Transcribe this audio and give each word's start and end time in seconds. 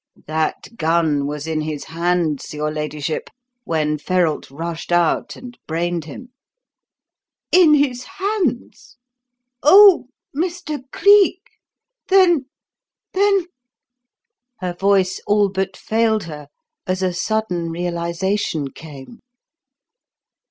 That 0.25 0.77
gun 0.77 1.27
was 1.27 1.45
in 1.45 1.61
his 1.61 1.83
hands, 1.83 2.55
your 2.55 2.71
ladyship, 2.71 3.29
when 3.65 3.99
Ferralt 3.99 4.49
rushed 4.49 4.91
out 4.91 5.35
and 5.35 5.55
brained 5.67 6.05
him." 6.05 6.29
"In 7.51 7.75
his 7.75 8.03
hands? 8.17 8.97
Oh, 9.61 10.07
Mr. 10.35 10.81
Cleek, 10.91 11.43
then 12.07 12.47
then" 13.13 13.45
Her 14.61 14.73
voice 14.73 15.21
all 15.27 15.49
but 15.49 15.77
failed 15.77 16.23
her 16.23 16.47
as 16.87 17.03
a 17.03 17.13
sudden 17.13 17.69
realization 17.69 18.71
came. 18.71 19.19